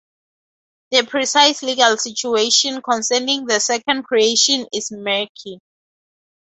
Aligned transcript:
The 0.89 1.05
precise 1.05 1.61
legal 1.61 1.95
situation 1.95 2.81
concerning 2.81 3.45
the 3.45 3.59
second 3.59 4.01
creation 4.01 4.65
is 4.73 4.91
murky. 4.91 5.59